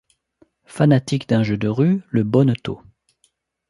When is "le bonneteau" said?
2.09-2.81